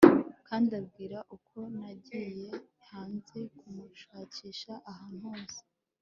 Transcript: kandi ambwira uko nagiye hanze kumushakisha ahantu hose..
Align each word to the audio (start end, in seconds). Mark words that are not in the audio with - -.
kandi 0.47 0.69
ambwira 0.79 1.17
uko 1.35 1.57
nagiye 1.77 2.49
hanze 2.89 3.39
kumushakisha 3.57 4.73
ahantu 4.91 5.17
hose.. 5.33 5.59